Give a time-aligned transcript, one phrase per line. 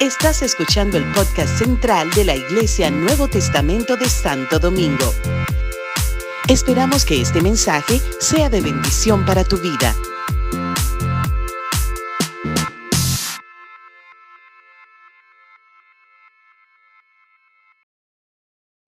[0.00, 5.12] Estás escuchando el podcast central de la Iglesia Nuevo Testamento de Santo Domingo.
[6.48, 9.94] Esperamos que este mensaje sea de bendición para tu vida.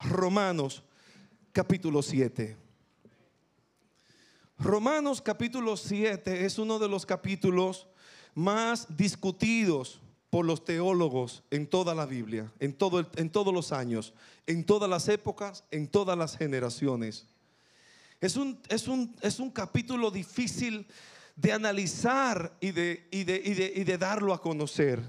[0.01, 0.83] Romanos
[1.53, 2.57] capítulo 7.
[4.59, 7.87] Romanos capítulo 7 es uno de los capítulos
[8.35, 10.01] más discutidos
[10.37, 14.13] por los teólogos en toda la Biblia, en, todo en todos los años,
[14.47, 17.27] en todas las épocas, en todas las generaciones.
[18.21, 20.87] Es un, es un, es un capítulo difícil
[21.37, 25.01] de analizar y de, y de- y de- y de darlo a conocer.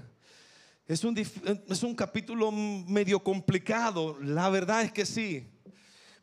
[0.86, 5.46] Es un, es un capítulo medio complicado, la verdad es que sí.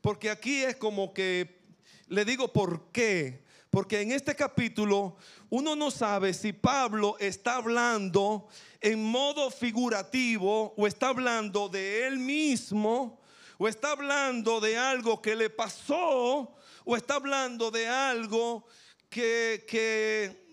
[0.01, 1.61] Porque aquí es como que,
[2.07, 3.44] le digo por qué.
[3.75, 5.17] Porque en este capítulo
[5.49, 8.47] uno no sabe si Pablo está hablando
[8.79, 13.19] en modo figurativo o está hablando de él mismo
[13.57, 18.65] o está hablando de algo que le pasó o está hablando de algo
[19.09, 20.45] que, que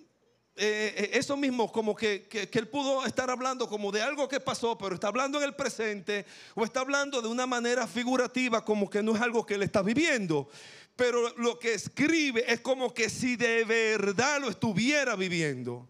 [0.56, 4.28] eh, eh, eso mismo, como que, que- que él pudo estar hablando como de algo
[4.28, 8.62] que pasó, pero está hablando en el presente, o está hablando de una manera figurativa,
[8.64, 10.50] como que no es algo que él está viviendo.
[10.96, 15.88] Pero lo que escribe es como que si de verdad lo estuviera viviendo.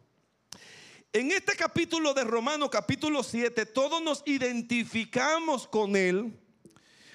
[1.13, 6.39] En este capítulo de Romanos, capítulo 7, todos nos identificamos con él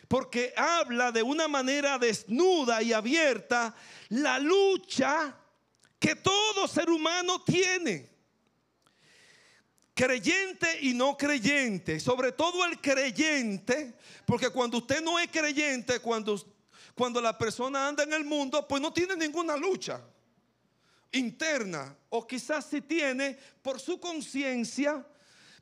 [0.08, 3.76] porque habla de una manera desnuda y abierta
[4.10, 5.36] la lucha
[6.00, 8.10] que todo ser humano tiene.
[9.94, 16.40] Creyente y no creyente, sobre todo el creyente, porque cuando usted no es creyente, cuando,
[16.98, 20.02] cuando la persona anda en el mundo, pues no tiene ninguna lucha
[21.12, 25.06] interna, o quizás sí tiene por su conciencia,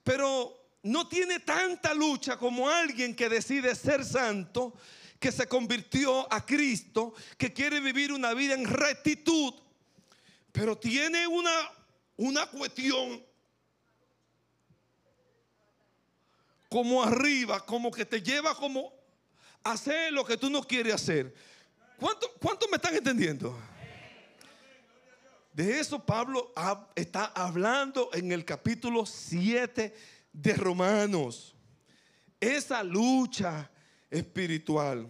[0.01, 4.75] pero no tiene tanta lucha como alguien que decide ser santo,
[5.19, 9.53] que se convirtió a Cristo, que quiere vivir una vida en rectitud,
[10.53, 11.51] pero tiene una,
[12.15, 13.21] una cuestión
[16.69, 18.94] como arriba, como que te lleva como
[19.65, 21.33] hacer lo que tú no quieres hacer.
[21.99, 23.57] ¿Cuánto, cuánto me están entendiendo?
[25.51, 26.53] De eso Pablo
[26.95, 29.93] está hablando en el capítulo 7
[30.31, 31.55] de Romanos.
[32.39, 33.69] Esa lucha
[34.09, 35.07] espiritual.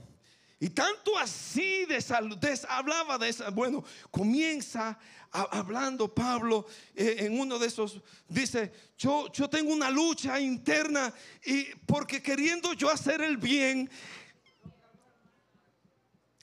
[0.60, 2.38] Y tanto así de salud,
[2.70, 4.98] hablaba de esa, bueno, comienza
[5.32, 8.00] hablando Pablo eh, en uno de esos,
[8.30, 13.90] dice, yo, yo tengo una lucha interna y porque queriendo yo hacer el bien,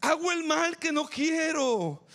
[0.02, 2.06] hago el mal que no quiero.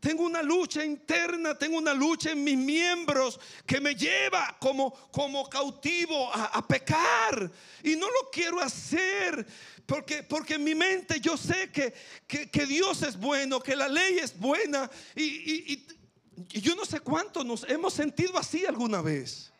[0.00, 5.48] Tengo una lucha interna, tengo una lucha en mis miembros que me lleva como, como
[5.48, 7.50] cautivo a, a pecar.
[7.82, 9.44] Y no lo quiero hacer
[9.86, 11.92] porque, porque en mi mente yo sé que,
[12.26, 14.88] que- que Dios es bueno, que la ley es buena.
[15.14, 19.50] Y, y- y- yo no sé cuánto nos hemos sentido así alguna vez.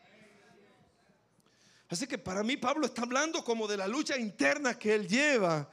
[1.89, 5.69] Así que para mí Pablo está hablando como de la lucha interna que él lleva,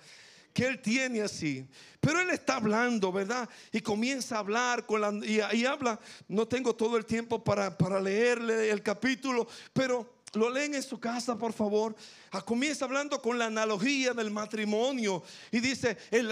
[0.55, 1.67] que él tiene así.
[2.01, 3.49] Pero él está hablando, ¿verdad?
[3.73, 5.99] Y comienza a hablar con la, y, habla,
[6.29, 10.99] no tengo todo el tiempo para, para leerle el capítulo, pero lo leen en su
[10.99, 11.95] casa, por favor.
[12.31, 16.29] Ah, comienza hablando con la analogía del matrimonio y dice, eh,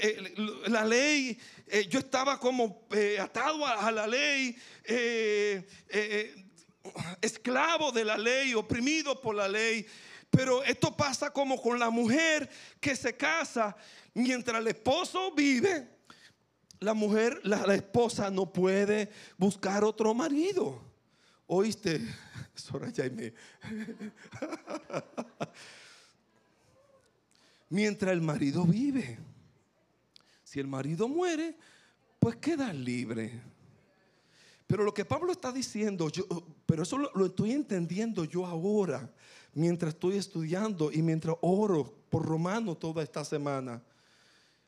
[0.00, 0.34] eh,
[0.66, 2.86] la ley, eh, yo estaba como
[3.20, 4.56] atado a, la ley.
[7.20, 9.86] esclavo de la ley, oprimido por la ley.
[10.30, 12.48] Pero esto pasa como con la mujer
[12.80, 13.76] que se casa
[14.14, 15.88] mientras el esposo vive.
[16.78, 20.80] La mujer, la, esposa no puede buscar otro marido.
[21.46, 22.00] ¿Oíste?
[22.54, 23.34] Soraya Jaime.
[27.68, 29.18] Mientras el marido vive.
[30.42, 31.56] Si el marido muere,
[32.18, 33.40] pues queda libre.
[34.66, 36.24] Pero lo que Pablo está diciendo, yo,
[36.64, 39.12] pero eso lo estoy entendiendo yo ahora,
[39.54, 43.82] mientras estoy estudiando y mientras oro por Romano toda esta semana.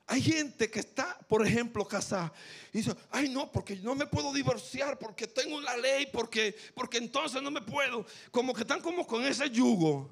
[0.06, 2.32] Hay gente que está, por ejemplo, casada
[2.73, 6.99] y dice, ay no, porque no me puedo divorciar, porque tengo la ley, porque, porque
[6.99, 8.05] entonces no me puedo.
[8.31, 10.11] Como que están como con ese yugo.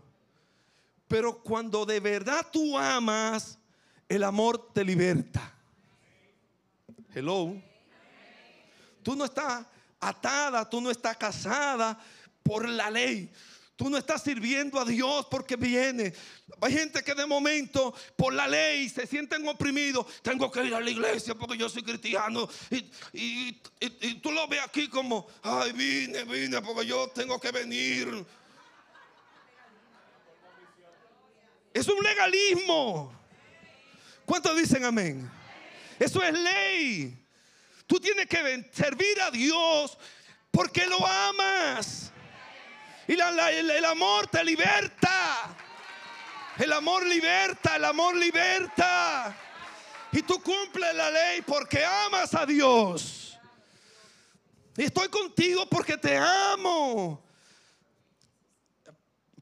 [1.08, 3.58] Pero cuando de verdad tú amas,
[4.08, 5.52] el amor te liberta.
[7.12, 7.60] Hello.
[9.02, 9.66] Tú no estás
[9.98, 11.98] atada, tú no estás casada
[12.42, 13.30] por la ley.
[13.80, 16.12] Tú no estás sirviendo a Dios porque viene.
[16.60, 20.04] Hay gente que de momento por la ley se sienten oprimidos.
[20.20, 22.46] Tengo que ir a la iglesia porque yo soy cristiano.
[23.14, 23.52] Y,
[24.20, 28.22] tú lo ves aquí como, ay, vine, vine porque yo tengo que venir.
[31.72, 33.18] Es un legalismo.
[34.26, 35.30] ¿Cuántos dicen amén?
[35.98, 37.18] Eso es ley.
[37.86, 39.96] Tú tienes que servir a Dios
[40.50, 42.12] porque lo amas.
[43.10, 45.56] Y el, amor te liberta.
[46.56, 49.36] El amor liberta, el amor liberta.
[50.12, 53.36] Y tú cumples la ley porque amas a Dios.
[54.76, 57.20] Y estoy contigo porque te amo.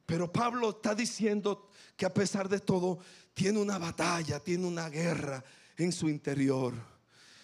[0.03, 2.97] Pero Pablo está diciendo que a pesar de todo,
[3.35, 5.43] tiene una batalla, tiene una guerra
[5.77, 6.73] en su interior.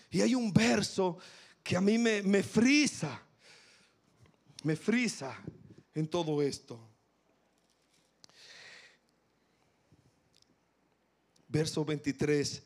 [0.09, 1.19] Y hay un verso
[1.61, 3.21] que a mí me, frisa,
[4.63, 5.39] me frisa
[5.95, 6.77] en todo esto.
[11.47, 12.61] Verso 23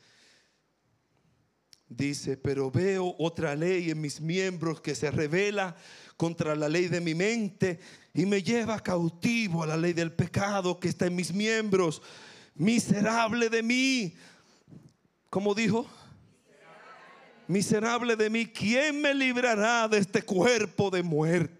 [1.87, 5.75] dice, pero veo otra ley en mis miembros que se revela
[6.17, 7.79] contra la ley de mi mente
[8.13, 12.01] y me lleva cautivo a la ley del pecado que está en mis miembros.
[12.55, 14.15] Miserable de mí.
[15.29, 15.87] ¿Cómo dijo?
[17.47, 18.47] Miserable de mí.
[18.47, 21.58] ¿Quién me librará de este cuerpo de muerte?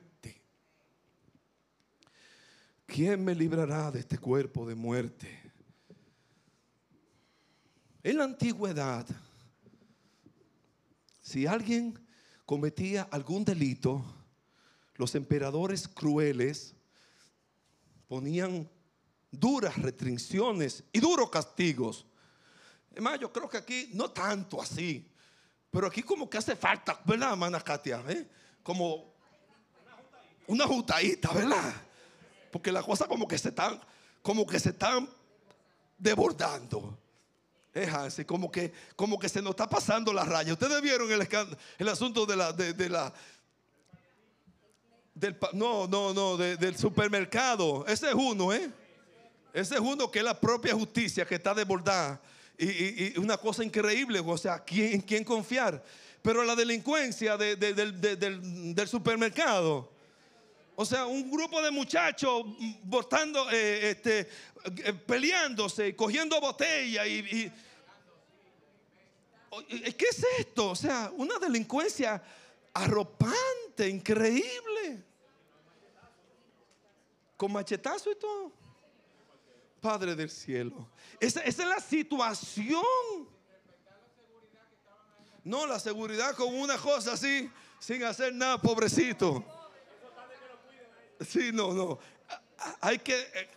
[2.90, 5.40] ¿Quién me librará de este cuerpo de muerte?
[8.02, 9.06] En la antigüedad,
[11.22, 12.04] si alguien
[12.48, 14.04] cometía algún delito,
[14.96, 16.74] los emperadores crueles
[18.08, 18.68] ponían
[19.30, 22.08] duras restricciones y duros castigos.
[22.96, 25.08] Es más, yo creo que aquí no tanto así,
[25.70, 28.04] pero aquí como que hace falta, ¿verdad, hermana Katia?
[28.08, 28.28] ¿Eh?
[28.64, 29.14] Como
[30.48, 31.89] una jutadita, ¿verdad?
[32.52, 33.80] Porque las cosas como que se están,
[34.22, 35.10] como que se están
[35.98, 36.98] desbordando.
[37.74, 40.54] Es así, como que, como que se nos está pasando la raya.
[40.54, 41.28] Ustedes vieron el,
[41.78, 43.14] el asunto de la, de, la,
[45.14, 47.86] del, no, no, no, del supermercado.
[47.88, 48.72] Ese es uno, ¿eh?
[49.54, 52.20] Ese es uno que es la propia justicia que está desbordada.
[52.58, 55.84] Y, una cosa increíble, o sea, ¿quién, quién confiar?
[56.22, 59.90] Pero la delincuencia del supermercado
[60.82, 62.42] o sea, un grupo de muchachos
[62.84, 67.52] botando, eh, este, eh, peleándose, cogiendo botella y,
[69.68, 70.70] ¿Qué es esto?
[70.70, 72.24] O sea, una delincuencia
[72.74, 75.04] arropante, increíble.
[77.36, 78.54] Con machetazo y todo.
[79.82, 80.90] Padre del cielo.
[81.20, 82.84] Esa, esa, es la situación.
[85.44, 89.44] No, la seguridad con una cosa así, sin hacer nada, pobrecito.
[91.30, 92.00] Sí, no, no.
[92.82, 93.20] Hay que.
[93.20, 93.48] Eh,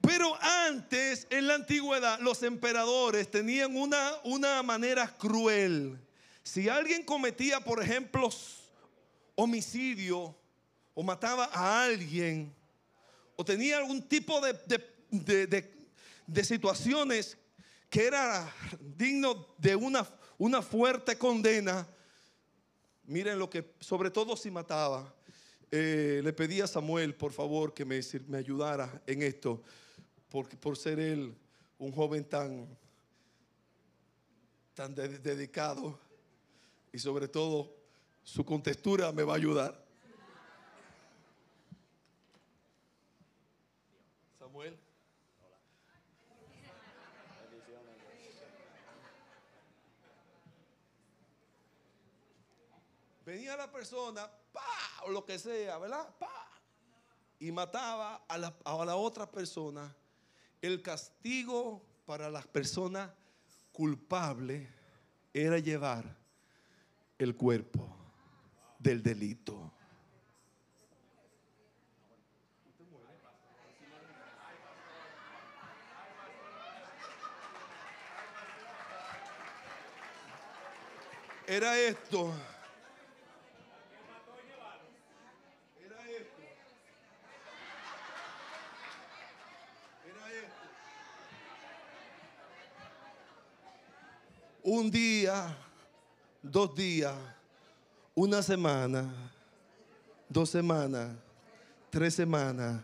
[0.00, 5.98] pero antes, en la antigüedad, los emperadores tenían una, una manera cruel.
[6.44, 8.30] Si alguien cometía, por ejemplo,
[9.34, 10.36] homicidio
[10.94, 12.54] o mataba a alguien
[13.34, 14.52] o tenía algún tipo de,
[15.10, 15.74] de,
[16.26, 17.36] de, situaciones
[17.90, 18.52] que era
[18.96, 21.86] digno de una, una fuerte condena,
[23.04, 25.14] miren lo que, sobre todo si mataba,
[25.70, 28.00] eh, le pedí a Samuel, por favor, que me,
[28.36, 29.62] ayudara en esto,
[30.30, 31.34] porque, por ser él
[31.78, 32.66] un joven tan,
[34.74, 35.98] tan dedicado
[36.92, 37.76] y sobre todo
[38.24, 39.84] su contextura me va a ayudar.
[44.38, 44.78] Samuel.
[53.26, 54.30] Venía la persona
[55.04, 56.08] o lo que sea, ¿verdad?
[57.38, 59.94] Y mataba a la, a la otra persona.
[60.60, 63.10] El castigo para las personas
[63.72, 64.68] culpables
[65.32, 66.16] era llevar
[67.18, 67.86] el cuerpo
[68.78, 69.72] del delito.
[81.46, 82.34] Era esto.
[94.68, 95.56] Un día,
[96.42, 97.14] dos días,
[98.14, 99.10] una semana,
[100.28, 101.16] dos semanas,
[101.88, 102.82] tres semanas,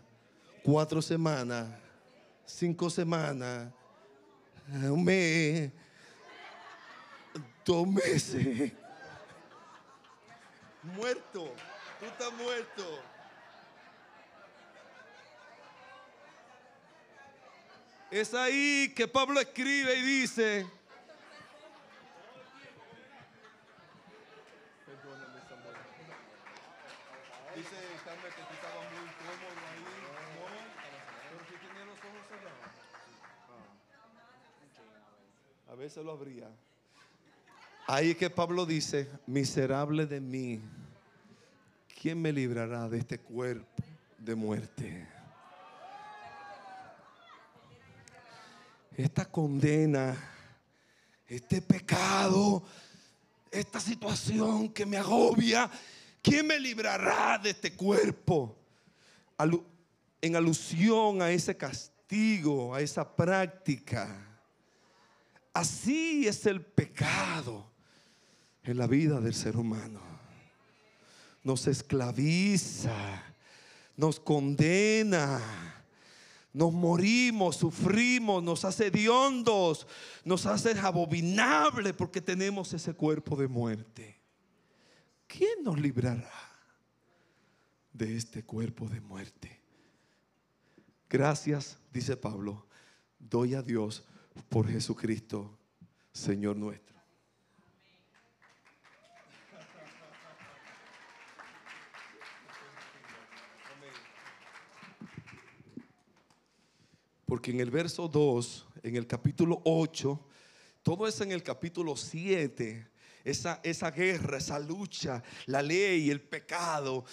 [0.63, 1.67] cuatro semanas,
[2.43, 3.71] cinco semanas,
[4.67, 5.71] un mes,
[7.63, 8.73] dos meses.
[10.81, 11.53] Muerto,
[11.99, 12.99] tú estás muerto.
[18.09, 20.65] Es ahí que Pablo escribe y dice,
[35.95, 36.49] Veces lo habría.
[37.87, 40.59] Ahí es que Pablo dice, miserable de mí,
[42.01, 43.81] ¿quién me librará de este cuerpo
[44.17, 45.07] de muerte?
[48.97, 50.17] Esta condena,
[51.29, 52.61] este pecado,
[53.49, 55.71] esta situación que me agobia,
[56.21, 58.53] ¿quién me librará de este cuerpo?
[60.19, 64.34] en alusión a ese castigo, a esa práctica.
[65.55, 67.71] Así es el pecado
[68.61, 70.01] en la vida del ser humano.
[71.45, 73.23] Nos esclaviza,
[73.95, 75.41] nos condena,
[76.51, 79.87] nos morimos, sufrimos, nos hace diondos,
[80.25, 84.19] nos hace abominables porque tenemos ese cuerpo de muerte.
[85.25, 86.51] ¿Quién nos librará
[87.93, 89.61] de este cuerpo de muerte?
[91.09, 92.67] Gracias, dice Pablo,
[93.19, 94.03] doy a Dios
[94.49, 95.57] por Jesucristo,
[96.11, 96.95] Señor nuestro.
[107.25, 110.27] Porque en el verso 2, en el capítulo 8,
[110.83, 112.87] todo eso en el capítulo 7,
[113.25, 117.03] esa, esa, guerra, esa lucha, la ley, el pecado,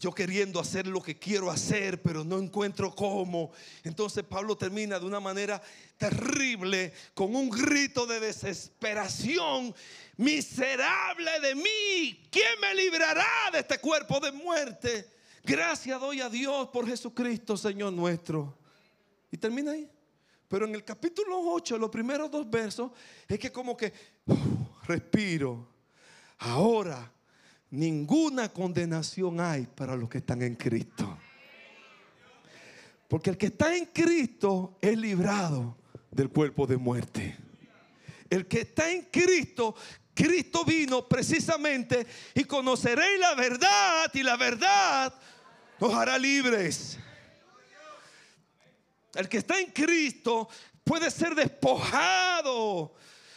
[0.00, 3.52] yo queriendo hacer lo que quiero hacer, pero no encuentro cómo.
[3.84, 5.62] Entonces Pablo termina de una manera
[5.98, 9.74] terrible, con un grito de desesperación,
[10.16, 15.08] miserable de mí, ¿quién me librará de este cuerpo de muerte?
[15.44, 18.56] Gracias doy a Dios por Jesucristo, Señor nuestro.
[19.30, 19.90] Y termina ahí.
[20.46, 22.92] Pero en el capítulo 8, los primeros dos versos,
[23.26, 23.92] es que como que
[24.86, 25.68] respiro.
[26.38, 27.12] Ahora,
[27.70, 31.18] ninguna condenación hay para los que están en Cristo.
[33.08, 35.76] Porque el que está en Cristo es librado
[36.10, 37.36] del cuerpo de muerte.
[38.30, 39.74] El que está en Cristo,
[40.14, 45.14] Cristo vino precisamente y conoceréis la verdad y la verdad
[45.78, 46.98] nos hará libres.
[49.14, 50.48] El que está en Cristo
[50.84, 52.94] puede ser despojado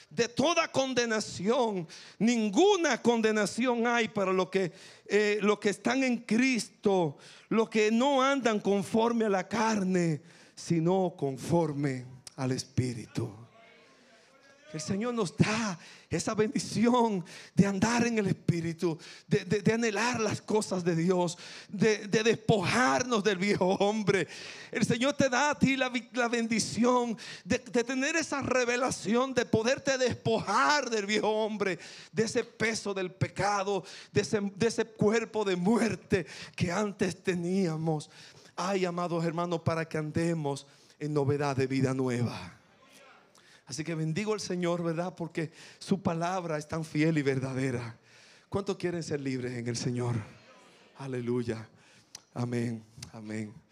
[0.09, 1.87] de toda condenación.
[2.19, 4.71] Ninguna condenación hay para los que,
[5.07, 7.17] eh, que están en Cristo,
[7.49, 10.21] los que no andan conforme a la carne,
[10.55, 12.05] sino conforme
[12.37, 13.44] al Espíritu.
[14.75, 15.79] El Señor nos da
[16.09, 21.37] esa bendición de andar en el Espíritu, de, anhelar las cosas de Dios,
[21.69, 24.27] de, despojarnos del viejo hombre.
[24.73, 25.87] El Señor te da a ti la,
[26.27, 31.79] bendición de, tener esa revelación, de poderte despojar del viejo hombre,
[32.11, 38.09] de ese peso del pecado, de ese, de ese cuerpo de muerte que antes teníamos.
[38.57, 40.67] Ay, amados hermanos, para que andemos
[40.99, 42.64] en novedad de vida nueva.
[43.65, 45.15] Así que bendigo al Señor, ¿verdad?
[45.15, 47.97] Porque su palabra es tan fiel y verdadera.
[48.49, 50.15] ¿Cuántos quieren ser libres en el Señor?
[50.97, 51.67] Aleluya.
[52.33, 52.83] Amén.
[53.11, 53.64] Amén.